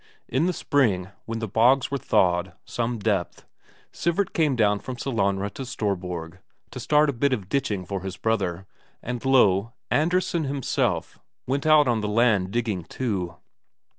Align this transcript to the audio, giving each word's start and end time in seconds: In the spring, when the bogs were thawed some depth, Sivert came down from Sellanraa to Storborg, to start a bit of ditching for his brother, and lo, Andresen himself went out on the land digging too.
In 0.27 0.47
the 0.47 0.51
spring, 0.53 1.09
when 1.25 1.37
the 1.37 1.47
bogs 1.47 1.91
were 1.91 1.97
thawed 1.99 2.53
some 2.65 2.97
depth, 2.97 3.45
Sivert 3.91 4.33
came 4.33 4.55
down 4.55 4.79
from 4.79 4.95
Sellanraa 4.97 5.53
to 5.53 5.61
Storborg, 5.63 6.39
to 6.71 6.79
start 6.79 7.07
a 7.07 7.13
bit 7.13 7.33
of 7.33 7.49
ditching 7.49 7.85
for 7.85 8.01
his 8.01 8.17
brother, 8.17 8.65
and 9.03 9.23
lo, 9.23 9.73
Andresen 9.91 10.45
himself 10.45 11.19
went 11.45 11.67
out 11.67 11.87
on 11.87 12.01
the 12.01 12.07
land 12.07 12.49
digging 12.49 12.83
too. 12.85 13.35